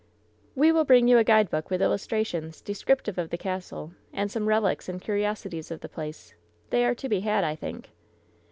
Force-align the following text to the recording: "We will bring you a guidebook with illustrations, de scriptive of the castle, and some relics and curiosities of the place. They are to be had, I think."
"We 0.55 0.71
will 0.71 0.83
bring 0.83 1.07
you 1.07 1.19
a 1.19 1.23
guidebook 1.23 1.69
with 1.69 1.79
illustrations, 1.79 2.59
de 2.59 2.73
scriptive 2.73 3.19
of 3.19 3.29
the 3.29 3.37
castle, 3.37 3.93
and 4.11 4.31
some 4.31 4.47
relics 4.47 4.89
and 4.89 4.99
curiosities 4.99 5.69
of 5.69 5.81
the 5.81 5.89
place. 5.89 6.33
They 6.71 6.83
are 6.85 6.95
to 6.95 7.07
be 7.07 7.19
had, 7.19 7.43
I 7.43 7.55
think." 7.55 7.91